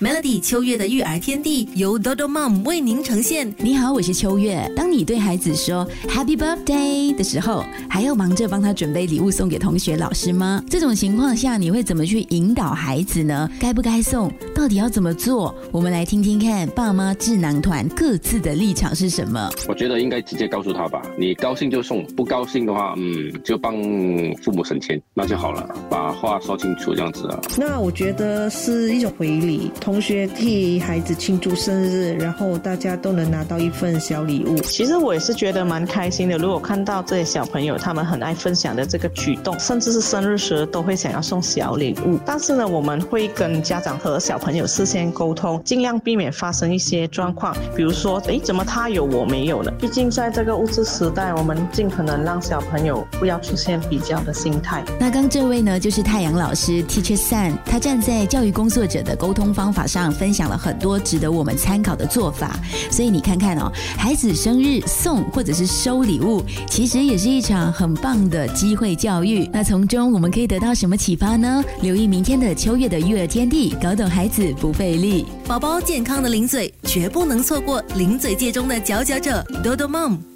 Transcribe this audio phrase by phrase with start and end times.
[0.00, 3.54] Melody 秋月的育儿天地由 Dodo Mom 为您呈现。
[3.58, 4.68] 你好，我是秋月。
[4.74, 10.60] 当你对孩子说 Happy Birthday 的时候，还要忙着帮他准备礼物送给同学、老师吗？
[10.68, 13.48] 这种情况下，你会怎么去引导孩子呢？
[13.60, 14.28] 该不该送？
[14.52, 15.54] 到底要怎么做？
[15.70, 19.48] 我们来听听看，爸妈智囊团各自的立场是什么？
[19.68, 23.72] 我觉得应该直接告诉他吧，你高兴就送，不高兴的话，嗯，就帮
[24.42, 27.40] 父母省钱，那就好了，把话说清楚，这样子啊。
[27.56, 29.70] 那我觉得是一种回礼。
[29.84, 34.56] 同学替孩子庆祝生日，然后大家都能拿到一份小礼物。
[34.60, 36.38] 其实我也是觉得蛮开心的。
[36.38, 42.18] 如果看到这些小朋友他们很爱分享的这个举动，甚至是生日时都会想要送小礼物。
[42.24, 49.70] 但是呢，我们会跟家长和小朋友事先沟通，尽量避免发生一些状况，比如说，哎，怎么他有我没有呢？
[49.78, 54.82] 毕竟在这个物质时代，我们尽可能让小朋友不要出现比较的心态。
[54.98, 59.73] 那刚这位呢，就是太阳老师 Teacher Sun，他站在教育工作者的沟通方。
[59.74, 62.56] 法上分享了很多值得我们参考的做法，
[62.90, 69.50] 所以你看看哦，孩子生日送或者是收礼物，其实也是一场很棒的机会教育。
[69.52, 71.64] 那从中我们可以得到什么启发呢？
[71.82, 80.33] 留意明天的秋月的育儿天地，搞懂孩子不费力，宝宝健康的零嘴绝不能错过零嘴界中的佼佼者，多多妈。